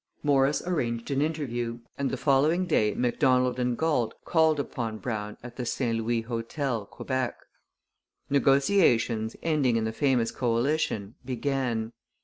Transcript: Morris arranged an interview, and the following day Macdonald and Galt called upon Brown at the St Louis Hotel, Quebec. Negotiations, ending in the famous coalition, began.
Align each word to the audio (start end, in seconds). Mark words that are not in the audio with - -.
Morris 0.23 0.63
arranged 0.65 1.11
an 1.11 1.21
interview, 1.21 1.77
and 1.95 2.09
the 2.09 2.17
following 2.17 2.65
day 2.65 2.95
Macdonald 2.95 3.59
and 3.59 3.77
Galt 3.77 4.15
called 4.25 4.59
upon 4.59 4.97
Brown 4.97 5.37
at 5.43 5.57
the 5.57 5.63
St 5.63 5.99
Louis 5.99 6.21
Hotel, 6.23 6.87
Quebec. 6.87 7.37
Negotiations, 8.27 9.35
ending 9.43 9.75
in 9.77 9.83
the 9.83 9.93
famous 9.93 10.31
coalition, 10.31 11.13
began. 11.23 11.93